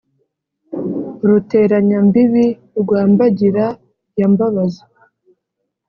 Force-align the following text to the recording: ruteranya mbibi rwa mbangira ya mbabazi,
ruteranya 1.27 1.97
mbibi 2.07 2.45
rwa 2.81 3.01
mbangira 3.11 3.65
ya 4.19 4.27
mbabazi, 4.31 4.83